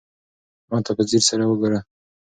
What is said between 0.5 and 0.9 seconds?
ما